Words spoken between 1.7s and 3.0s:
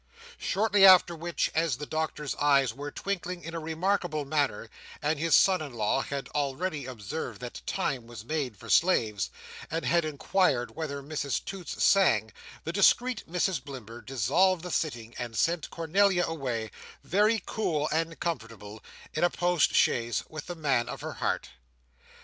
the Doctor's eyes were